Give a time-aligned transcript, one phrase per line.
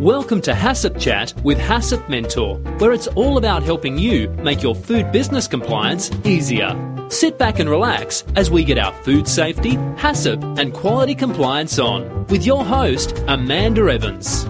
[0.00, 4.76] Welcome to HACCP Chat with HACCP Mentor, where it's all about helping you make your
[4.76, 6.70] food business compliance easier.
[7.08, 12.28] Sit back and relax as we get our food safety, HACCP, and quality compliance on
[12.28, 14.44] with your host, Amanda Evans.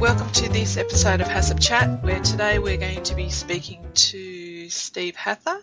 [0.00, 4.70] Welcome to this episode of HACCP Chat, where today we're going to be speaking to
[4.70, 5.60] Steve Hather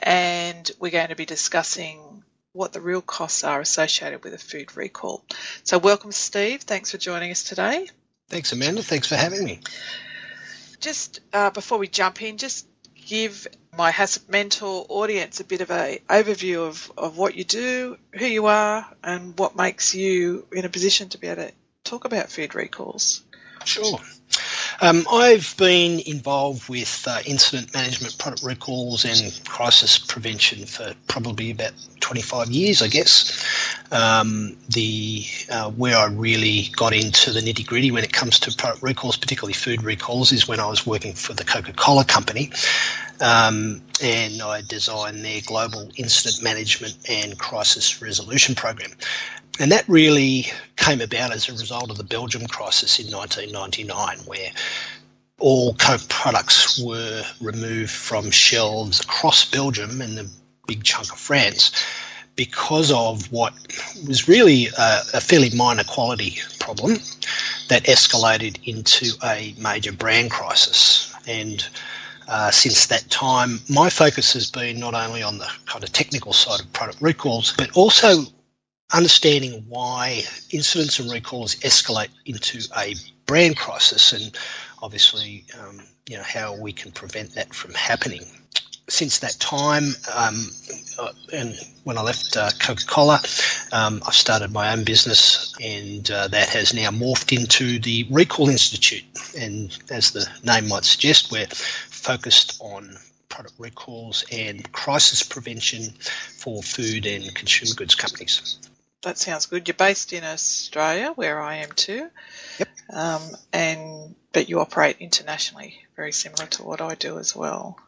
[0.00, 2.23] and we're going to be discussing
[2.54, 5.24] what the real costs are associated with a food recall.
[5.64, 6.62] So, welcome, Steve.
[6.62, 7.88] Thanks for joining us today.
[8.28, 8.82] Thanks, Amanda.
[8.82, 9.60] Thanks for having me.
[10.80, 12.66] Just uh, before we jump in, just
[13.06, 17.98] give my HACCP Mentor audience a bit of an overview of, of what you do,
[18.12, 22.04] who you are, and what makes you in a position to be able to talk
[22.04, 23.22] about food recalls.
[23.64, 23.98] Sure.
[24.80, 31.50] Um, I've been involved with uh, incident management, product recalls, and crisis prevention for probably
[31.50, 33.32] about 25 years, I guess.
[33.92, 38.54] Um, the uh, where I really got into the nitty gritty when it comes to
[38.56, 42.50] product recalls, particularly food recalls, is when I was working for the Coca-Cola company,
[43.20, 48.90] um, and I designed their global incident management and crisis resolution program.
[49.60, 54.50] And that really came about as a result of the Belgium crisis in 1999, where
[55.38, 60.26] all Coke products were removed from shelves across Belgium and a
[60.66, 61.72] big chunk of France
[62.36, 63.52] because of what
[64.08, 66.94] was really a, a fairly minor quality problem
[67.68, 71.14] that escalated into a major brand crisis.
[71.28, 71.64] And
[72.26, 76.32] uh, since that time, my focus has been not only on the kind of technical
[76.32, 78.24] side of product recalls, but also
[78.92, 82.94] understanding why incidents and recalls escalate into a
[83.26, 84.36] brand crisis and
[84.82, 88.22] obviously um, you know how we can prevent that from happening.
[88.88, 90.50] Since that time um,
[91.00, 93.20] uh, and when I left uh, Coca-Cola
[93.72, 98.50] um, I started my own business and uh, that has now morphed into the Recall
[98.50, 99.04] Institute.
[99.36, 102.96] And as the name might suggest we're focused on
[103.30, 105.94] product recalls and crisis prevention
[106.36, 108.58] for food and consumer goods companies
[109.04, 109.68] that sounds good.
[109.68, 112.10] You're based in Australia, where I am too.
[112.58, 112.68] Yep.
[112.92, 113.22] Um,
[113.52, 117.78] and but you operate internationally, very similar to what I do as well.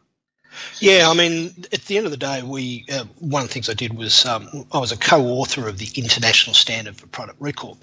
[0.79, 3.69] Yeah, I mean, at the end of the day, we uh, one of the things
[3.69, 7.77] I did was um, I was a co-author of the international standard for product recall,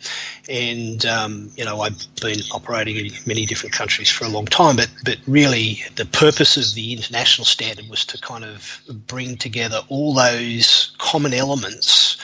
[0.49, 4.77] and um, you know I've been operating in many different countries for a long time,
[4.77, 9.81] but but really the purpose of the international standard was to kind of bring together
[9.89, 12.17] all those common elements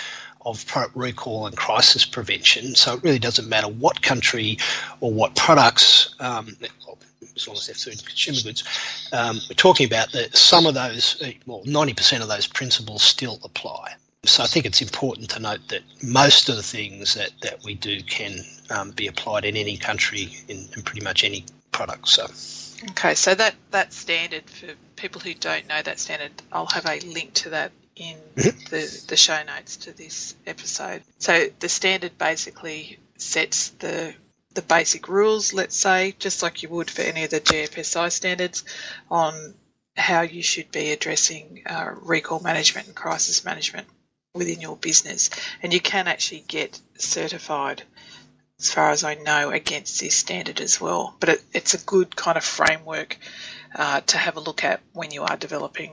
[0.47, 2.75] of product recall and crisis prevention.
[2.75, 4.59] So it really doesn't matter what country
[5.01, 6.57] or what products, um,
[7.37, 8.65] as long as they're food and consumer goods,
[9.13, 13.95] um, we're talking about that some of those, well, 90% of those principles still apply.
[14.25, 17.75] So I think it's important to note that most of the things that, that we
[17.75, 22.09] do can um, be applied in any country in, in pretty much any product.
[22.09, 22.25] So.
[22.91, 27.01] Okay, so that, that standard for people who don't know that standard, I'll have a
[27.01, 31.03] link to that in the, the show notes to this episode.
[31.19, 34.15] So the standard basically sets the
[34.53, 38.65] the basic rules, let's say, just like you would for any of the GFSI standards,
[39.09, 39.55] on
[39.97, 43.87] how you should be addressing uh, recall management and crisis management
[44.35, 45.31] within your business.
[45.63, 47.83] And you can actually get certified,
[48.59, 51.15] as far as I know, against this standard as well.
[51.21, 53.19] But it, it's a good kind of framework
[53.75, 55.93] uh, to have a look at when you are developing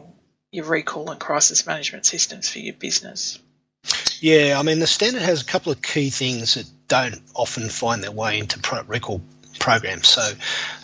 [0.51, 3.39] your recall and crisis management systems for your business.
[4.19, 8.03] Yeah, I mean, the standard has a couple of key things that don't often find
[8.03, 9.21] their way into product recall
[9.59, 10.07] programs.
[10.07, 10.21] So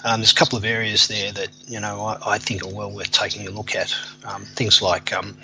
[0.04, 2.92] um, there's a couple of areas there that you know I, I think are well
[2.92, 3.96] worth taking a look at.
[4.26, 5.38] Um, things like um,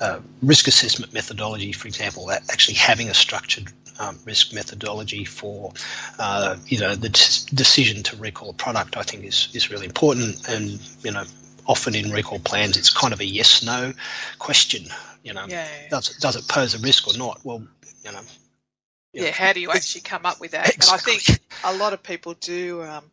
[0.00, 5.72] uh, risk assessment methodology, for example, actually having a structured um, risk methodology for
[6.18, 9.86] uh, you know the t- decision to recall a product, I think is is really
[9.86, 10.48] important.
[10.48, 11.24] And you know
[11.66, 13.92] often in recall plans, it's kind of a yes no
[14.38, 14.86] question.
[15.22, 15.66] You know, yeah.
[15.90, 17.40] does it does it pose a risk or not?
[17.44, 17.66] Well,
[18.04, 18.20] you know.
[19.12, 20.74] Yeah, how do you actually come up with that?
[20.74, 21.12] Exactly.
[21.12, 23.04] And I think a lot of people do um,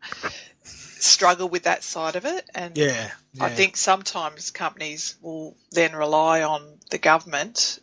[0.62, 3.44] struggle with that side of it, and yeah, yeah.
[3.44, 7.80] I think sometimes companies will then rely on the government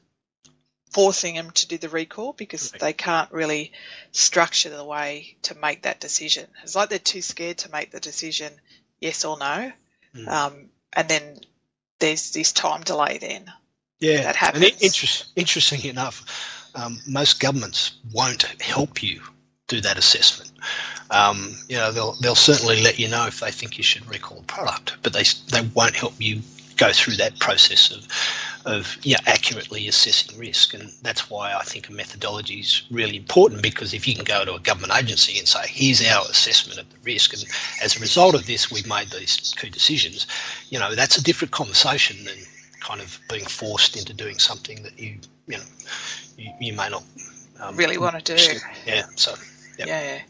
[0.91, 2.81] forcing them to do the recall because right.
[2.81, 3.71] they can't really
[4.11, 6.47] structure the way to make that decision.
[6.63, 8.51] It's like they're too scared to make the decision
[8.99, 9.71] yes or no.
[10.17, 10.27] Mm.
[10.27, 11.39] Um, and then
[11.99, 13.51] there's this time delay then.
[13.99, 14.63] Yeah, that happens.
[14.63, 19.21] And inter- interesting enough, um, most governments won't help you
[19.67, 20.51] do that assessment.
[21.09, 24.39] Um, you know, they'll they'll certainly let you know if they think you should recall
[24.39, 26.41] a product, but they they won't help you
[26.77, 28.07] go through that process of
[28.67, 30.73] of yeah, accurately assessing risk.
[30.73, 34.43] And that's why I think a methodology is really important because if you can go
[34.43, 37.43] to a government agency and say, here's our assessment of the risk, and
[37.81, 40.27] as a result of this, we've made these key decisions,
[40.69, 42.37] you know, that's a different conversation than
[42.81, 45.17] kind of being forced into doing something that you,
[45.47, 45.63] you know,
[46.37, 47.03] you, you may not
[47.61, 48.59] um, really want to do.
[48.85, 49.33] Yeah, so.
[49.79, 49.87] Yep.
[49.87, 50.21] Yeah,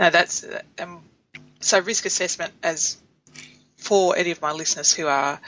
[0.00, 0.46] no, that's
[0.78, 1.02] um,
[1.60, 2.96] so risk assessment as
[3.76, 5.38] for any of my listeners who are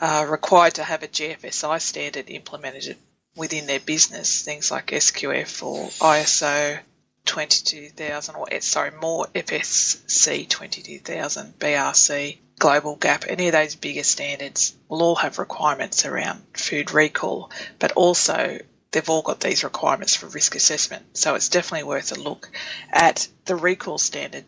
[0.00, 2.96] uh, required to have a GFSI standard implemented
[3.36, 6.80] within their business, things like SQF or ISO
[7.26, 15.02] 22000 or sorry more FSSC 22000 BRC global gap any of those bigger standards will
[15.02, 18.58] all have requirements around food recall but also
[18.90, 21.04] they've all got these requirements for risk assessment.
[21.16, 22.50] So it's definitely worth a look
[22.90, 24.44] at the recall standard.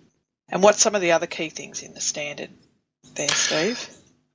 [0.49, 2.51] And what's some of the other key things in the standard
[3.15, 3.89] there steve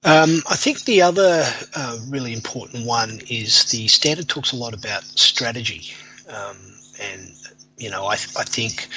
[0.08, 1.44] um, I think the other
[1.76, 5.94] uh, really important one is the standard talks a lot about strategy.
[6.30, 6.58] Um,
[7.02, 7.34] and,
[7.78, 8.88] you know, I, I think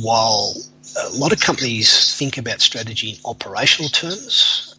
[0.00, 0.54] while
[0.98, 4.76] a lot of companies think about strategy in operational terms,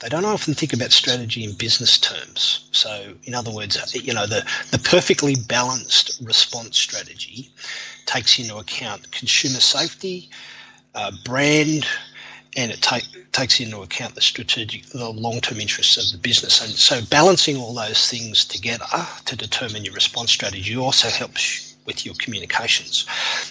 [0.00, 2.68] they don't often think about strategy in business terms.
[2.72, 7.50] So, in other words, you know, the, the perfectly balanced response strategy
[8.06, 10.30] takes into account consumer safety,
[10.94, 11.86] uh, brand,
[12.56, 13.04] and it take,
[13.34, 16.62] takes into account the strategic, the long-term interests of the business.
[16.62, 18.86] And so, balancing all those things together
[19.26, 23.04] to determine your response strategy also helps with your communications.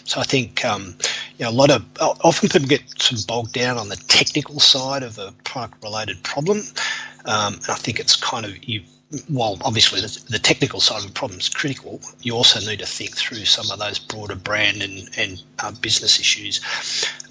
[0.06, 0.95] So, I think um,
[1.38, 4.59] you know a lot of often people get sort of bogged down on the technical
[4.59, 6.63] side of a product-related problem.
[7.25, 8.81] Um, and I think it's kind of you
[9.27, 13.15] while obviously the, technical side of the problem is critical, you also need to think
[13.15, 16.59] through some of those broader brand and, and uh, business issues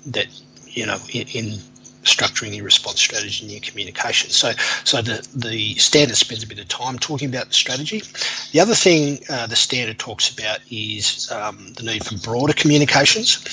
[0.07, 0.29] that
[0.73, 1.59] you know, in, in
[2.03, 4.31] structuring your response strategy and your communication.
[4.31, 4.53] So,
[4.85, 8.03] so the, the standard spends a bit of time talking about the strategy.
[8.53, 13.45] The other thing uh, the standard talks about is um, the need for broader communications.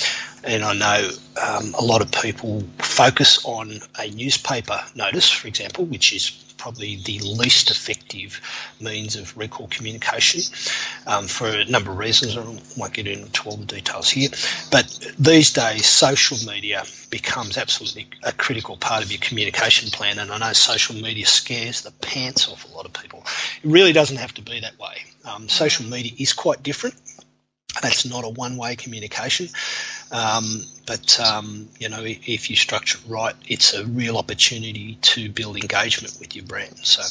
[0.43, 1.09] And I know
[1.41, 6.97] um, a lot of people focus on a newspaper notice, for example, which is probably
[6.97, 8.39] the least effective
[8.79, 10.41] means of recall communication
[11.07, 12.37] um, for a number of reasons.
[12.37, 12.43] I
[12.77, 14.29] won't get into all the details here.
[14.69, 20.19] But these days, social media becomes absolutely a critical part of your communication plan.
[20.19, 23.23] And I know social media scares the pants off a lot of people.
[23.63, 24.97] It really doesn't have to be that way.
[25.25, 26.95] Um, social media is quite different.
[27.81, 29.47] That's not a one-way communication,
[30.11, 35.29] um, but um, you know if you structure it right, it's a real opportunity to
[35.29, 36.77] build engagement with your brand.
[36.79, 37.03] So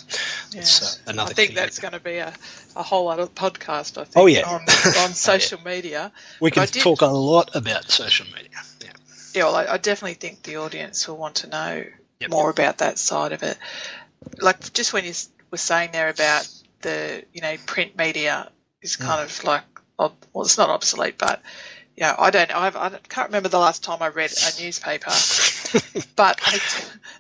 [0.53, 0.63] yeah.
[0.63, 1.31] uh, another.
[1.31, 2.33] I think that's going to be a,
[2.75, 3.99] a whole other podcast.
[3.99, 4.17] I think.
[4.17, 4.49] Oh yeah.
[4.49, 4.61] on,
[4.99, 5.71] on social yeah.
[5.71, 6.13] media.
[6.41, 8.51] We can talk a lot about social media.
[8.83, 8.91] Yeah.
[9.35, 9.45] Yeah.
[9.45, 11.85] Well, I, I definitely think the audience will want to know
[12.21, 12.31] yep.
[12.31, 13.59] more about that side of it.
[14.39, 15.13] Like just when you
[15.53, 16.49] were saying there about
[16.81, 18.51] the you know print media
[18.83, 19.25] is kind mm.
[19.25, 19.63] of like
[19.99, 21.43] well, it's not obsolete, but
[21.99, 22.55] yeah, I don't.
[22.55, 25.11] I've, I can't remember the last time I read a newspaper,
[26.17, 26.41] but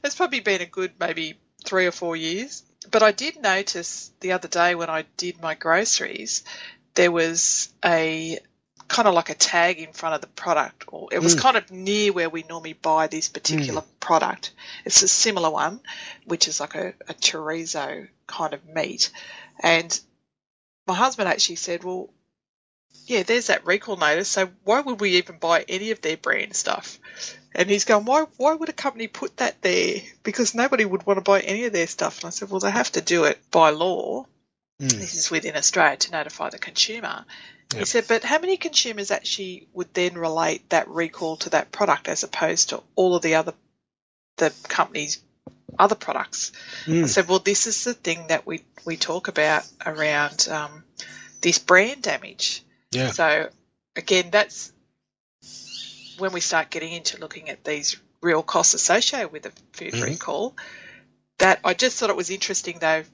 [0.04, 1.34] it's probably been a good maybe
[1.64, 2.62] three or four years.
[2.88, 6.44] But I did notice the other day when I did my groceries,
[6.94, 8.38] there was a
[8.86, 11.40] kind of like a tag in front of the product, or it was mm.
[11.40, 14.00] kind of near where we normally buy this particular mm.
[14.00, 14.52] product.
[14.84, 15.80] It's a similar one,
[16.24, 19.10] which is like a, a chorizo kind of meat.
[19.58, 19.98] And
[20.86, 22.10] my husband actually said, Well,
[23.06, 24.28] yeah, there's that recall notice.
[24.28, 26.98] So why would we even buy any of their brand stuff?
[27.54, 29.96] And he's going, why, why would a company put that there?
[30.22, 32.18] Because nobody would want to buy any of their stuff.
[32.20, 34.26] And I said, well, they have to do it by law.
[34.80, 34.92] Mm.
[34.92, 37.24] This is within Australia to notify the consumer.
[37.72, 37.80] Yep.
[37.80, 42.08] He said, but how many consumers actually would then relate that recall to that product
[42.08, 43.54] as opposed to all of the other,
[44.36, 45.22] the company's
[45.78, 46.52] other products?
[46.84, 47.04] Mm.
[47.04, 50.84] I said, well, this is the thing that we, we talk about around um,
[51.40, 52.62] this brand damage.
[52.90, 53.10] Yeah.
[53.10, 53.50] So
[53.96, 54.72] again, that's
[56.18, 60.04] when we start getting into looking at these real costs associated with a food mm-hmm.
[60.04, 60.56] recall.
[61.38, 63.04] That I just thought it was interesting though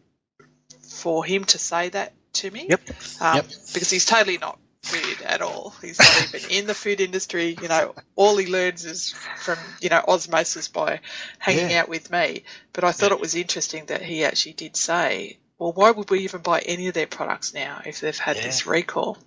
[0.82, 2.66] for him to say that to me.
[2.70, 2.80] Yep.
[3.20, 3.46] Um, yep.
[3.72, 4.58] Because he's totally not
[4.92, 5.74] weird at all.
[5.82, 7.56] He's not even in the food industry.
[7.60, 11.00] You know, all he learns is from you know osmosis by
[11.38, 11.82] hanging yeah.
[11.82, 12.44] out with me.
[12.72, 13.16] But I thought yeah.
[13.16, 16.88] it was interesting that he actually did say, "Well, why would we even buy any
[16.88, 18.42] of their products now if they've had yeah.
[18.42, 19.18] this recall?"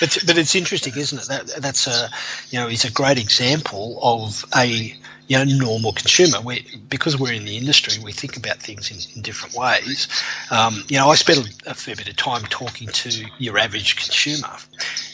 [0.00, 1.28] But but it's interesting, isn't it?
[1.28, 2.10] That that's a
[2.50, 6.40] you know it's a great example of a you know normal consumer.
[6.40, 10.08] We because we're in the industry, we think about things in, in different ways.
[10.50, 14.56] Um, you know, I spent a fair bit of time talking to your average consumer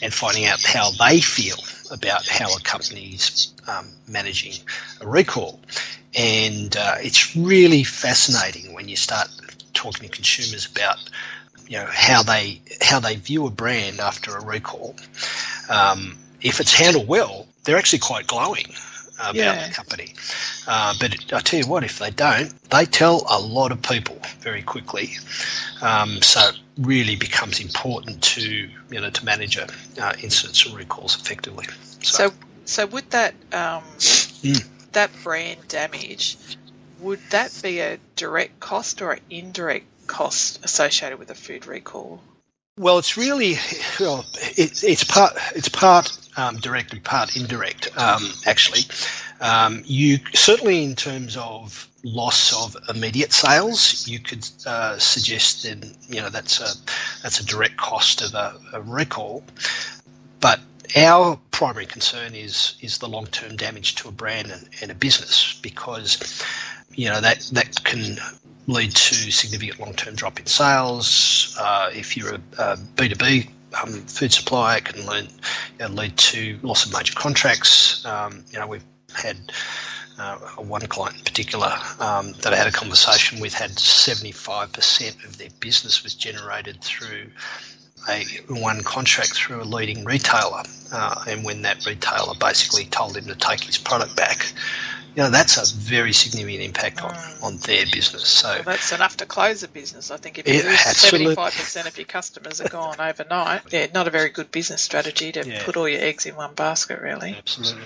[0.01, 1.57] and finding out how they feel
[1.91, 4.53] about how a company's um, managing
[5.01, 5.59] a recall.
[6.17, 9.29] And uh, it's really fascinating when you start
[9.73, 10.97] talking to consumers about
[11.71, 14.93] you know how they how they view a brand after a recall.
[15.69, 18.65] Um, if it's handled well, they're actually quite glowing
[19.15, 19.67] about yeah.
[19.67, 20.13] the company.
[20.67, 24.19] Uh, but I tell you what, if they don't, they tell a lot of people
[24.41, 25.11] very quickly.
[25.81, 30.75] Um, so it really becomes important to you know to manage a, uh, incidents or
[30.75, 31.67] recalls effectively.
[32.01, 32.33] So, so,
[32.65, 33.83] so would that um,
[34.43, 34.67] mm.
[34.91, 36.35] that brand damage
[36.99, 42.21] would that be a direct cost or an indirect cost associated with a food recall?
[42.77, 43.55] Well, it's really
[43.99, 44.25] well,
[44.57, 47.89] it, it's part it's part um, direct and part indirect.
[47.97, 48.83] Um, actually,
[49.39, 55.95] um, you certainly in terms of loss of immediate sales, you could uh, suggest then
[56.09, 59.43] you know that's a that's a direct cost of a, a recall,
[60.39, 60.59] but
[60.95, 64.95] our primary concern is is the long term damage to a brand and, and, a
[64.95, 66.43] business because
[66.95, 68.17] you know that that can
[68.67, 71.55] lead to significant long term drop in sales.
[71.59, 73.49] Uh, if you're a B two B
[73.81, 75.29] um, food supplier, it can lead,
[75.79, 78.05] you know, lead to loss of major contracts.
[78.05, 79.37] Um, you know we've had
[80.17, 85.37] uh, one client in particular um, that I had a conversation with had 75% of
[85.37, 87.27] their business was generated through
[88.09, 93.25] a one contract through a leading retailer, uh, and when that retailer basically told him
[93.25, 94.51] to take his product back,
[95.15, 97.43] you know that's a very significant impact on, mm.
[97.43, 98.27] on their business.
[98.27, 100.09] So well, that's enough to close a business.
[100.09, 103.87] I think if you lose seventy five percent of your customers are gone overnight, yeah,
[103.93, 105.63] not a very good business strategy to yeah.
[105.63, 107.35] put all your eggs in one basket, really.
[107.37, 107.83] Absolutely.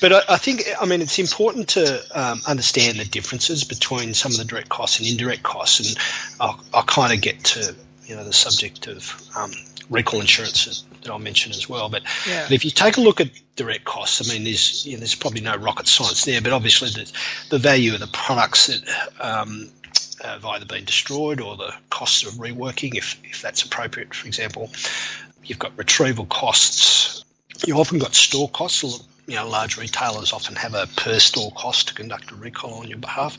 [0.00, 4.32] But I, I think I mean it's important to um, understand the differences between some
[4.32, 5.98] of the direct costs and indirect costs, and
[6.40, 7.74] I'll, I'll kind of get to
[8.04, 9.52] you know the subject of um,
[9.90, 11.88] recall insurance that I'll mention as well.
[11.88, 12.44] But, yeah.
[12.44, 15.14] but, if you take a look at direct costs, I mean, there's you know, there's
[15.14, 17.12] probably no rocket science there, but obviously the,
[17.50, 19.70] the value of the products that um,
[20.22, 24.70] have either been destroyed or the costs of reworking, if, if that's appropriate, for example.
[25.44, 27.24] You've got retrieval costs.
[27.66, 28.82] You've often got store costs.
[29.26, 32.88] You know, large retailers often have a per store cost to conduct a recall on
[32.88, 33.36] your behalf.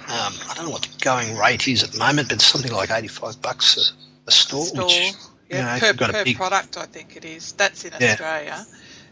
[0.00, 2.72] Um, I don't know what the going rate is at the moment, but it's something
[2.72, 4.84] like 85 bucks a, a store, store.
[4.84, 5.14] which
[5.52, 7.52] yeah, you know, per, per big, product, I think it is.
[7.52, 8.12] That's in yeah.
[8.12, 8.66] Australia.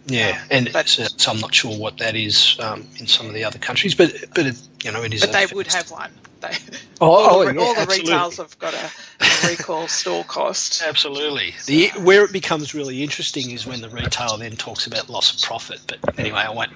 [0.06, 3.34] Yeah, um, and but, so I'm not sure what that is um, in some of
[3.34, 5.20] the other countries, but but it, you know it is.
[5.20, 6.10] But they would have one.
[6.40, 6.56] They,
[7.00, 10.82] oh, all, oh, the, yeah, all the retails have got a, a recall store cost.
[10.86, 11.54] Absolutely.
[11.66, 15.46] The where it becomes really interesting is when the retailer then talks about loss of
[15.46, 15.80] profit.
[15.86, 16.72] But anyway, I won't.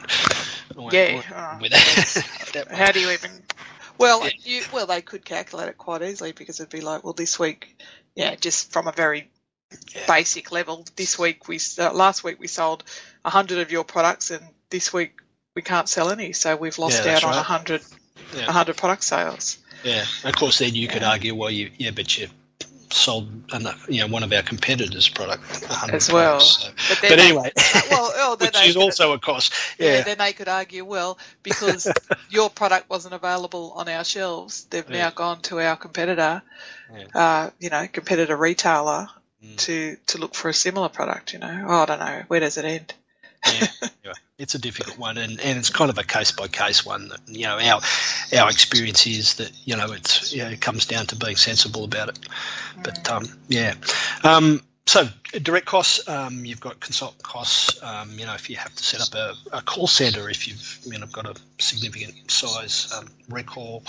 [0.76, 1.59] I won't yeah.
[1.61, 2.66] With that.
[2.71, 3.30] How do you even?
[3.97, 4.30] Well, yeah.
[4.42, 7.80] you, well, they could calculate it quite easily because it'd be like, well, this week,
[8.16, 9.25] yeah, just from a very yeah.
[10.06, 10.84] Basic level.
[10.96, 12.84] This week we uh, last week we sold
[13.24, 15.20] hundred of your products, and this week
[15.54, 17.36] we can't sell any, so we've lost yeah, out right.
[17.36, 17.82] on hundred
[18.34, 18.50] yeah.
[18.50, 19.58] hundred product sales.
[19.82, 20.58] Yeah, of course.
[20.58, 22.28] Then you could argue, well, you yeah, but you
[22.94, 25.42] sold enough, you know one of our competitors' product
[25.92, 26.40] as well.
[26.40, 26.70] so.
[26.88, 27.50] But, but anyway,
[27.90, 29.52] well, oh, which is also a cost.
[29.78, 29.96] Yeah.
[29.96, 30.02] yeah.
[30.02, 31.92] Then they could argue, well, because
[32.30, 34.98] your product wasn't available on our shelves, they've yeah.
[34.98, 36.42] now gone to our competitor,
[36.94, 37.04] yeah.
[37.14, 39.08] uh, you know, competitor retailer,
[39.44, 39.56] mm.
[39.58, 41.32] to to look for a similar product.
[41.32, 42.94] You know, oh, I don't know where does it end.
[44.04, 47.08] yeah, it's a difficult one, and, and it's kind of a case by case one.
[47.08, 47.80] That, you know, our
[48.38, 51.84] our experience is that you know it's you know, it comes down to being sensible
[51.84, 52.18] about it.
[52.20, 52.84] Mm.
[52.84, 53.74] But um, yeah,
[54.22, 55.08] um, so
[55.42, 57.82] direct costs, um, you've got consult costs.
[57.82, 60.78] Um, you know, if you have to set up a, a, call center, if you've
[60.84, 63.82] you know got a significant size um, recall,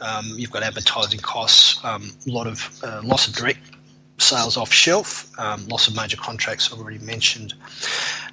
[0.00, 1.84] um, you've got advertising costs.
[1.84, 3.60] Um, a lot of uh, loss of direct
[4.18, 7.54] sales off shelf, um, loss of major contracts already mentioned,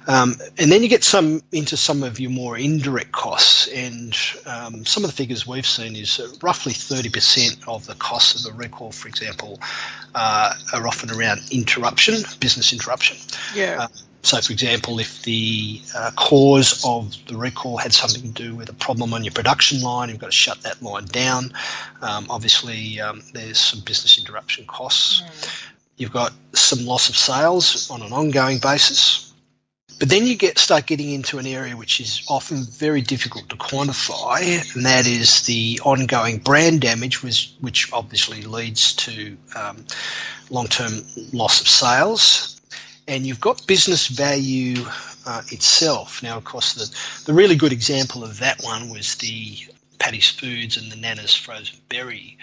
[0.06, 3.68] um, and then you get some into some of your more indirect costs.
[3.68, 8.52] And um, some of the figures we've seen is roughly 30% of the costs of
[8.52, 9.60] a recall, for example,
[10.14, 13.18] uh, are often around interruption, business interruption.
[13.54, 13.82] Yeah.
[13.82, 13.88] Uh,
[14.22, 18.68] so, for example, if the uh, cause of the recall had something to do with
[18.68, 21.52] a problem on your production line, you've got to shut that line down.
[22.02, 25.22] Um, obviously, um, there's some business interruption costs.
[25.22, 25.70] Mm.
[25.96, 29.32] You've got some loss of sales on an ongoing basis.
[29.98, 33.56] But then you get start getting into an area which is often very difficult to
[33.56, 39.84] quantify, and that is the ongoing brand damage, which, which obviously leads to um,
[40.48, 42.59] long-term loss of sales.
[43.10, 44.86] And you've got business value
[45.26, 46.22] uh, itself.
[46.22, 46.86] Now, of course, the,
[47.26, 49.58] the really good example of that one was the
[49.98, 52.38] Patties Foods and the Nanna's frozen berry.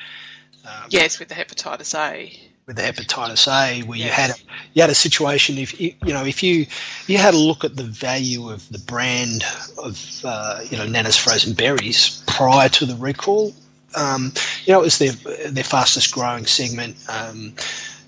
[0.65, 4.35] Um, yes, with the hepatitis A with the hepatitis A, where you had a,
[4.73, 6.67] you had a situation if you, you know if you
[7.07, 9.43] you had a look at the value of the brand
[9.77, 13.53] of uh, you know Nanna's frozen berries prior to the recall,
[13.95, 14.33] Um,
[14.65, 15.13] you know, it was their
[15.49, 16.97] their fastest growing segment.
[17.09, 17.53] Um,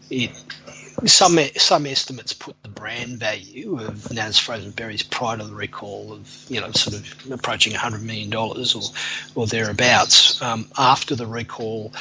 [0.09, 0.31] it,
[1.05, 6.13] some some estimates put the brand value of Nanna's frozen berries prior to the recall
[6.13, 8.83] of you know sort of approaching 100 million dollars or
[9.35, 10.41] or thereabouts.
[10.41, 11.93] Um, after the recall,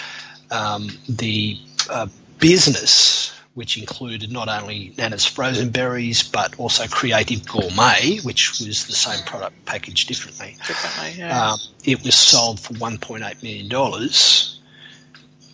[0.51, 1.59] um, the
[1.91, 2.07] uh,
[2.39, 8.93] business which included not only Nanna's frozen berries but also Creative Gourmet, which was the
[8.93, 10.57] same product packaged differently.
[10.65, 11.53] Differently, yeah.
[11.53, 13.69] Um, it was sold for $1.8 million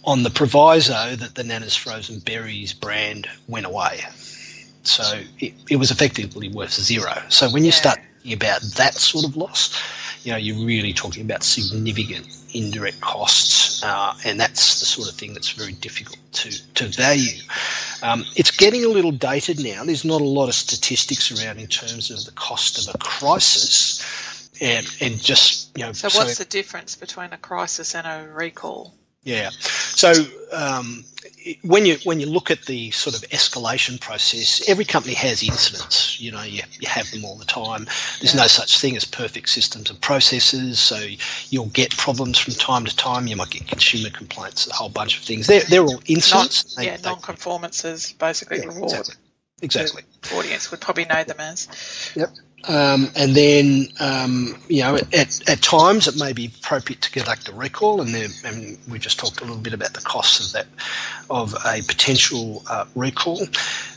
[0.04, 4.00] on the proviso that the Nanna's frozen berries brand went away.
[4.82, 7.14] So it, it was effectively worth zero.
[7.30, 7.76] So when you Yeah.
[7.76, 9.74] start thinking about that sort of loss,
[10.24, 15.14] you know, you're really talking about significant indirect costs, uh, and that's the sort of
[15.16, 17.40] thing that's very difficult to, to value.
[18.02, 19.84] Um, it's getting a little dated now.
[19.84, 24.50] There's not a lot of statistics around in terms of the cost of a crisis,
[24.60, 25.92] and and just you know.
[25.92, 28.94] So what's the difference between a crisis and a recall?
[29.24, 29.50] Yeah.
[29.50, 30.12] So
[30.52, 31.04] um,
[31.62, 36.20] when you when you look at the sort of escalation process, every company has incidents.
[36.20, 37.86] You know, you, you have them all the time.
[38.20, 40.78] There's no such thing as perfect systems and processes.
[40.78, 41.02] So
[41.50, 43.26] you'll get problems from time to time.
[43.26, 45.46] You might get consumer complaints, a whole bunch of things.
[45.46, 46.74] They're they're all Non, incidents.
[46.74, 49.14] They- yeah, they- non-conformances, basically yeah, exactly.
[49.62, 50.02] Exactly.
[50.22, 52.12] the audience would probably know them as.
[52.16, 52.30] Yep.
[52.66, 57.48] Um, and then, um, you know, at, at times it may be appropriate to conduct
[57.48, 60.66] a recall, and, and we just talked a little bit about the costs of that,
[61.28, 63.46] of a potential uh, recall.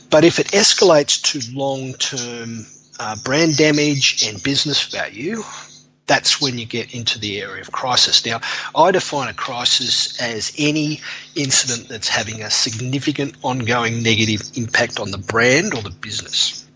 [0.09, 2.65] But if it escalates to long-term
[2.99, 5.43] uh, brand damage and business value,
[6.05, 8.25] that's when you get into the area of crisis.
[8.25, 8.41] Now,
[8.75, 11.01] I define a crisis as any
[11.35, 16.66] incident that's having a significant ongoing negative impact on the brand or the business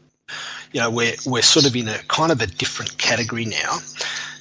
[0.71, 3.79] you know, we're, we're sort of in a kind of a different category now.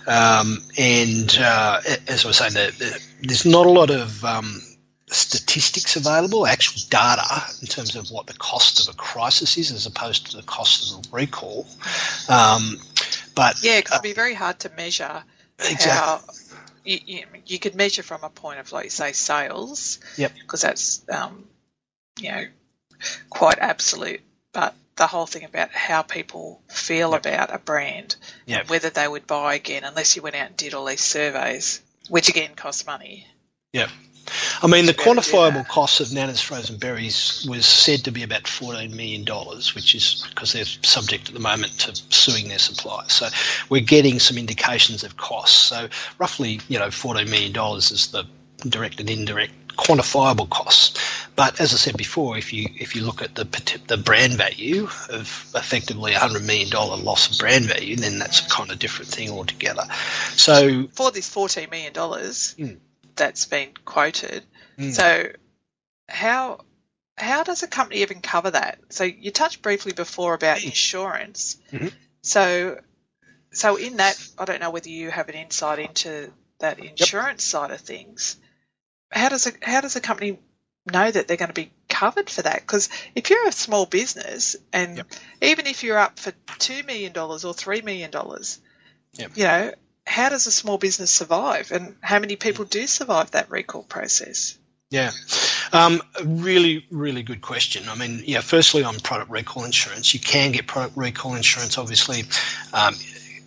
[0.07, 4.61] Um, and uh, as I was saying, the, the, there's not a lot of um,
[5.09, 9.87] statistics available, actual data in terms of what the cost of a crisis is as
[9.87, 11.67] opposed to the cost of a recall.
[12.29, 12.79] Um,
[13.35, 15.23] but Yeah, because it'd be very hard to measure
[15.59, 15.91] Exactly.
[15.91, 16.21] how
[16.85, 19.99] you, you, you could measure from a point of, like say, sales.
[20.17, 20.33] Yep.
[20.41, 21.45] Because that's, um,
[22.19, 22.45] you know,
[23.29, 24.21] quite absolute.
[24.53, 28.69] But the whole thing about how people feel about a brand, Yep.
[28.69, 32.29] whether they would buy again, unless you went out and did all these surveys, which
[32.29, 33.27] again costs money.
[33.73, 33.89] Yeah.
[34.63, 37.65] I mean, the Should be able to do quantifiable cost of Nanna's frozen berries was
[37.65, 39.25] said to be about $14 million,
[39.75, 43.15] which is because they're subject at the moment to suing their suppliers.
[43.15, 43.29] So
[43.71, 45.57] we're getting some indications of costs.
[45.57, 48.27] So roughly, you know, $14 million is the
[48.69, 50.99] direct and indirect quantifiable costs.
[51.37, 53.45] But as I said before, if you if you look at the
[53.87, 58.49] the brand value of effectively a $100 million loss of brand value, then that's a
[58.49, 59.85] kind of different thing altogether.
[60.37, 62.79] So For this $14 million Mm.
[63.17, 64.45] that's been quoted,
[64.79, 64.95] Mm.
[64.95, 65.33] so
[66.09, 66.61] how
[67.17, 68.79] how does a company even cover that?
[68.89, 71.57] So you touched briefly before about insurance.
[71.73, 71.93] Mhm.
[72.23, 72.81] So
[73.53, 77.71] so in that, I don't know whether you have an insight into that insurance side
[77.71, 78.37] of things.
[79.11, 80.39] How does a how does a company
[80.91, 82.61] know that they're going to be covered for that?
[82.61, 85.07] Because if you're a small business, and Yep.
[85.43, 88.61] even if you're up for two million dollars or three million dollars,
[89.15, 89.33] Yep.
[89.37, 89.75] you know,
[90.07, 94.57] how does a small business survive, and how many people do survive that recall process?
[94.91, 95.13] Yeah,
[95.73, 97.89] um, a really, really good question.
[97.89, 102.25] I mean, yeah, firstly, on product recall insurance, you can get product recall insurance, obviously.
[102.73, 102.97] Um,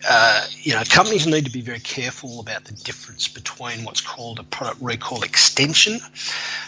[0.10, 4.40] uh, you know, companies need to be very careful about the difference between what's called
[4.40, 6.00] a product recall extension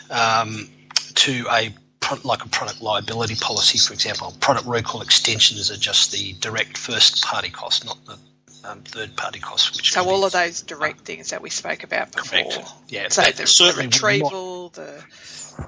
[0.09, 0.69] um,
[1.15, 4.33] to a pro- like a product liability policy, for example.
[4.39, 8.17] Product recall extensions are just the direct first party cost, not the
[8.69, 9.75] um, third party cost.
[9.75, 12.43] Which So all be- of those direct things that we spoke about before.
[12.51, 12.71] Correct.
[12.89, 15.03] Yeah, So the, would not- retrieval, the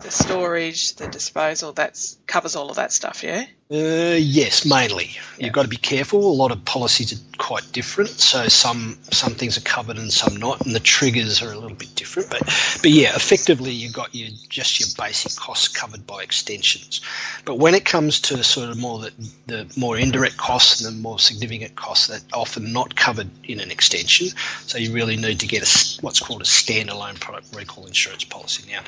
[0.02, 3.46] the storage, the disposal, that's covers all of that stuff, yeah.
[3.70, 5.10] Uh, yes, mainly.
[5.38, 5.46] Yeah.
[5.46, 6.32] You've got to be careful.
[6.32, 10.38] A lot of policies are quite different, so some some things are covered and some
[10.38, 12.30] not, and the triggers are a little bit different.
[12.30, 12.44] But
[12.82, 17.02] but yeah, effectively you've got your just your basic costs covered by extensions.
[17.44, 19.12] But when it comes to sort of more the,
[19.48, 23.60] the more indirect costs and the more significant costs that are often not covered in
[23.60, 24.30] an extension,
[24.66, 28.72] so you really need to get a what's called a standalone product recall insurance policy.
[28.72, 28.80] Now,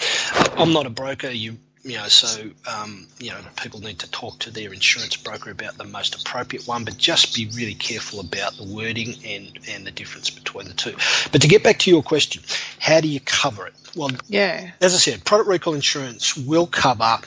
[0.56, 1.30] I'm not a broker.
[1.30, 1.58] You
[1.90, 5.78] you know, so um, you know, people need to talk to their insurance broker about
[5.78, 9.92] the most appropriate one, but just be really careful about the wording and and the
[9.92, 10.96] difference between the two.
[11.32, 12.44] But to get back to your question,
[12.80, 13.74] how do you cover it?
[13.96, 14.72] Well, Yeah.
[14.82, 17.18] as I said, product recall insurance will cover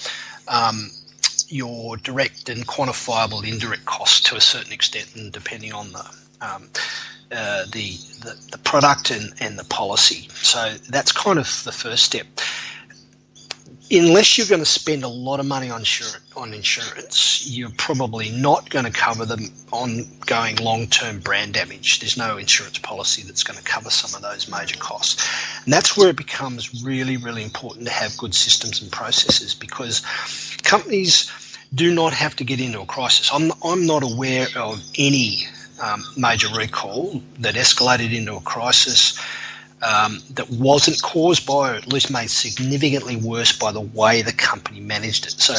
[0.48, 0.90] um,
[1.48, 6.04] your direct and quantifiable indirect costs to a certain extent, and depending on the
[6.40, 6.68] um,
[7.34, 10.28] uh, the, the, the product and, and the policy.
[10.34, 12.26] So that's kind of the first step.
[13.94, 18.30] Unless you're going to spend a lot of money on insurance, on insurance, you're probably
[18.30, 22.00] not going to cover the ongoing long-term brand damage.
[22.00, 25.28] There's no insurance policy that's going to cover some of those major costs,
[25.64, 30.00] and that's where it becomes really, really important to have good systems and processes because
[30.62, 31.30] companies
[31.74, 33.30] do not have to get into a crisis.
[33.30, 35.46] I'm, I'm not aware of any
[35.82, 39.20] um, major recall that escalated into a crisis
[39.82, 44.32] um, that wasn't caused by, or at least made significantly worse by the way the
[44.32, 45.32] company managed it.
[45.32, 45.54] So,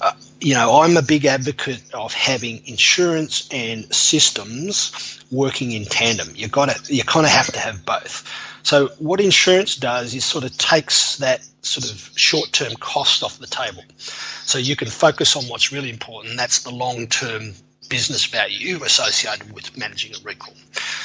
[0.00, 6.28] uh, you know, I'm a big advocate of having insurance and systems working in tandem.
[6.34, 8.24] You got to, you kind of have to have both.
[8.62, 13.46] So, what insurance does is sort of takes that sort of short-term cost off the
[13.46, 16.36] table, so you can focus on what's really important.
[16.36, 17.54] That's the long-term
[17.88, 20.54] business value associated with managing a recall.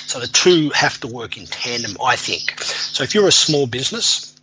[0.06, 2.60] So the two have to work in tandem, I think.
[2.62, 4.36] So if you're a small business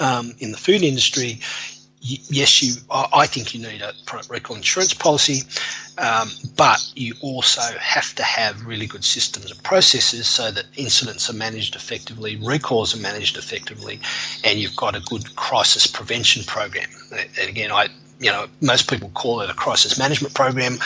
[0.00, 1.40] um, in the food industry,
[2.04, 2.74] yes, you.
[2.90, 5.42] I think you need a product recall insurance policy,
[5.98, 11.30] um, but you also have to have really good systems and processes so that incidents
[11.30, 14.00] are managed effectively, recalls are managed effectively,
[14.44, 16.88] and you've got a good crisis prevention program.
[17.12, 17.88] And again, I
[18.20, 20.78] you know, most people call it a crisis management program.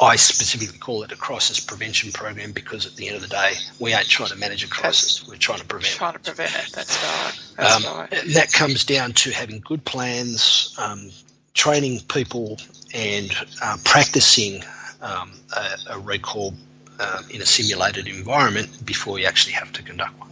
[0.00, 3.54] I specifically call it a crisis prevention program because at the end of the day,
[3.80, 5.18] we ain't trying to manage a crisis.
[5.18, 6.24] That's, we're trying to prevent trying it.
[6.24, 6.72] to prevent it.
[6.72, 7.56] That's right.
[7.56, 8.10] That's um, right.
[8.34, 11.10] That comes down to having good plans, um,
[11.54, 12.58] training people,
[12.94, 13.30] and
[13.62, 14.62] uh, practicing
[15.02, 16.54] um, a, a, recall
[17.00, 20.30] uh, in a simulated environment before you actually have to conduct one.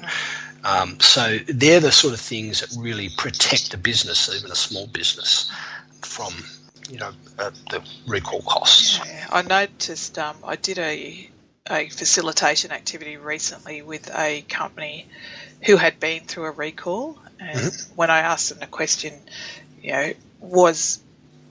[0.64, 4.86] Um, so they're the sort of things that really protect a business, even a small
[4.86, 5.50] business
[6.04, 6.32] from
[6.88, 9.00] you know uh, the recall costs.
[9.04, 11.30] Yeah, I noticed um, I did a
[11.68, 15.08] a facilitation activity recently with a company
[15.62, 17.94] who had been through a recall, and mm-hmm.
[17.96, 19.14] when I asked them the question,
[19.82, 21.00] you know, was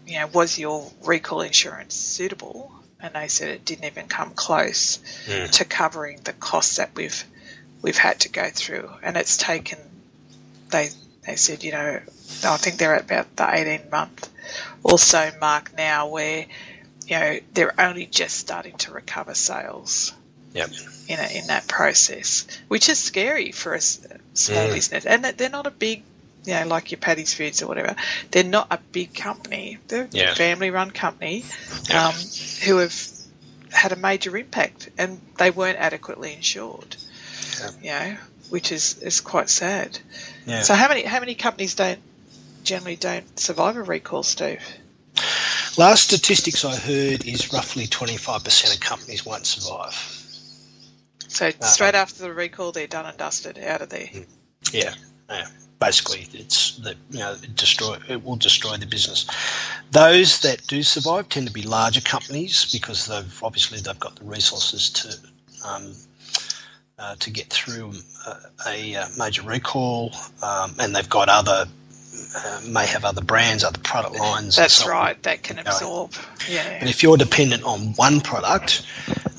[0.05, 2.71] you know was your recall insurance suitable?
[2.99, 5.51] And they said it didn't even come close mm.
[5.51, 7.25] to covering the costs that we've
[7.81, 9.77] we've had to go through, and it's taken.
[10.69, 10.89] They
[11.25, 11.99] they said, you know,
[12.45, 14.29] I think they're at about the 18 month
[14.83, 16.45] also mark now where
[17.07, 20.13] you know they're only just starting to recover sales.
[20.53, 20.69] Yep.
[21.07, 24.73] In a, in that process, which is scary for a small mm.
[24.73, 26.03] business, and they're not a big,
[26.45, 27.95] you know, like your Patties Foods or whatever.
[28.29, 29.79] They're not a big company.
[29.87, 30.31] They're yeah.
[30.31, 31.43] a family-run company
[31.89, 32.03] yep.
[32.03, 32.13] um,
[32.63, 32.95] who have
[33.71, 36.95] had a major impact, and they weren't adequately insured.
[37.59, 37.71] Yep.
[37.81, 38.17] You know,
[38.49, 39.97] which is is quite sad.
[40.45, 40.61] Yeah.
[40.61, 41.99] So how many how many companies don't
[42.63, 44.61] generally don't survive a recall, Steve?
[45.77, 49.93] Last statistics I heard is roughly 25% of companies won't survive.
[51.27, 54.05] So uh, straight after the recall, they're done and dusted out of there.
[54.05, 54.25] Mm.
[54.71, 54.93] Yeah,
[55.29, 55.47] yeah.
[55.79, 59.25] Basically, it's the you know it destroy it will destroy the business.
[59.91, 64.23] Those that do survive tend to be larger companies because they've obviously they've got the
[64.23, 65.93] resources to um,
[66.97, 67.93] uh, to get through
[68.25, 68.35] a,
[68.67, 71.65] a uh, major recall, um, and they've got other
[72.35, 74.55] uh, may have other brands, other product lines.
[74.55, 75.21] That's right.
[75.23, 76.13] That can absorb.
[76.49, 76.61] Yeah.
[76.61, 78.85] And if you're dependent on one product,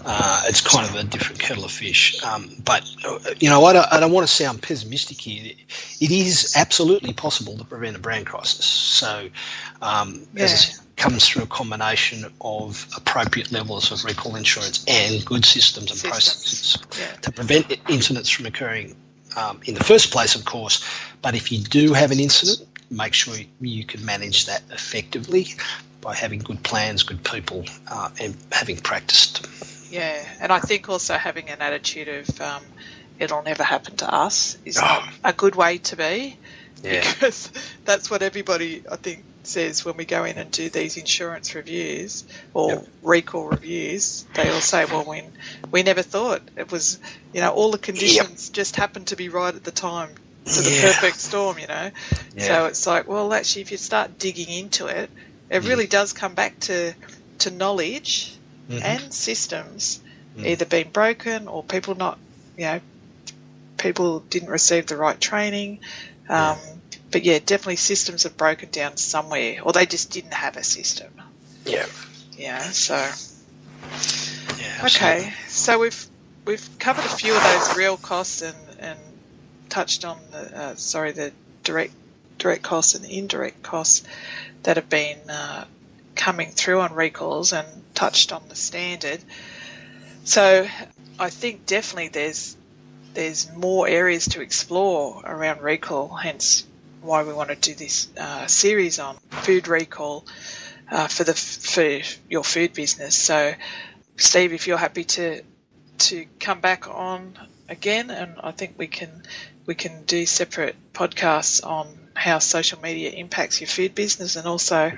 [0.04, 2.22] uh, it's kind of a different kettle of fish.
[2.22, 5.52] Um, but uh, you know, I don't, I don't, want to sound pessimistic here.
[6.00, 8.66] It is absolutely possible to prevent a brand crisis.
[8.66, 9.28] So,
[9.80, 10.44] um, yeah.
[10.44, 15.90] as it comes through a combination of appropriate levels of recall insurance and good systems
[15.90, 16.12] and systems.
[16.12, 17.20] processes yeah.
[17.22, 18.94] to prevent incidents from occurring
[19.36, 20.84] um, in the first place, of course.
[21.22, 25.48] But if you do have an incident, make sure you can manage that effectively
[26.00, 29.46] by having good plans, good people, uh, and having practiced.
[29.90, 32.62] Yeah, and I think also having an attitude of um,
[33.18, 35.08] it'll never happen to us is oh.
[35.22, 36.36] a good way to be.
[36.82, 37.00] Yeah.
[37.00, 37.50] Because
[37.84, 42.24] that's what everybody, I think, says when we go in and do these insurance reviews
[42.52, 42.88] or yep.
[43.02, 44.24] recall reviews.
[44.34, 45.22] They all say, well, we,
[45.70, 46.98] we never thought it was,
[47.32, 48.54] you know, all the conditions yep.
[48.54, 50.10] just happened to be right at the time
[50.44, 50.82] to the yeah.
[50.82, 51.90] perfect storm, you know.
[52.36, 52.46] Yeah.
[52.46, 55.10] So it's like, well, actually, if you start digging into it,
[55.50, 56.94] it really does come back to
[57.38, 58.34] to knowledge
[58.68, 58.82] mm-hmm.
[58.82, 60.00] and systems
[60.36, 60.46] mm.
[60.46, 62.18] either being broken or people not,
[62.56, 62.80] you know,
[63.76, 65.80] people didn't receive the right training.
[66.28, 66.56] Um, yeah.
[67.14, 71.12] But yeah, definitely systems have broken down somewhere, or they just didn't have a system.
[71.64, 71.86] Yeah.
[72.36, 72.58] Yeah.
[72.58, 72.96] So.
[74.58, 76.06] Yeah, okay, so we've
[76.44, 78.98] we've covered a few of those real costs and, and
[79.68, 81.92] touched on the uh, sorry the direct
[82.38, 84.04] direct costs and indirect costs
[84.64, 85.66] that have been uh,
[86.16, 89.20] coming through on recalls and touched on the standard.
[90.24, 90.66] So
[91.20, 92.56] I think definitely there's
[93.12, 96.08] there's more areas to explore around recall.
[96.08, 96.64] Hence,
[97.04, 100.24] why we want to do this uh, series on food recall
[100.90, 103.16] uh, for the for your food business.
[103.16, 103.54] So,
[104.16, 105.42] Steve, if you're happy to
[105.98, 107.38] to come back on
[107.68, 109.22] again, and I think we can
[109.66, 114.92] we can do separate podcasts on how social media impacts your food business, and also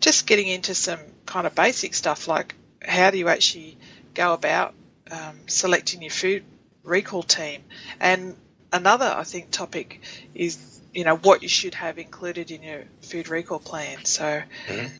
[0.00, 3.76] just getting into some kind of basic stuff like how do you actually
[4.14, 4.74] go about
[5.10, 6.44] um, selecting your food
[6.82, 7.62] recall team,
[8.00, 8.36] and
[8.72, 10.00] another I think topic
[10.34, 14.04] is you know what you should have included in your food recall plan.
[14.04, 14.96] So, mm-hmm.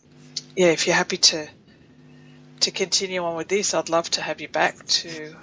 [0.57, 1.49] yeah, if you're happy to
[2.61, 5.35] to continue on with this, I'd love to have you back to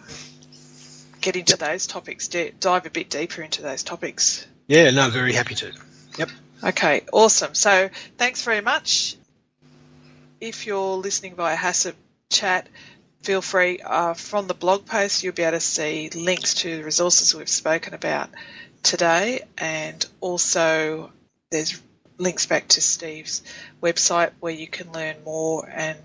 [1.21, 1.59] get into yep.
[1.59, 4.47] those topics, dive a bit deeper into those topics.
[4.67, 5.73] Yeah, no, very happy to.
[6.17, 6.29] Yep.
[6.63, 7.53] Okay, awesome.
[7.53, 9.15] So thanks very much.
[10.39, 11.95] If you're listening via HACCP
[12.29, 12.69] chat,
[13.23, 13.79] feel free.
[13.83, 17.49] Uh, from the blog post, you'll be able to see links to the resources we've
[17.49, 18.29] spoken about
[18.83, 21.11] today, and also
[21.51, 21.81] there's
[22.17, 23.41] links back to Steve's
[23.81, 25.97] website where you can learn more and